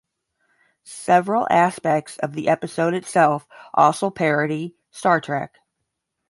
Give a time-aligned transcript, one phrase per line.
[0.81, 5.59] Several aspects of the episode itself also parody "Star Trek".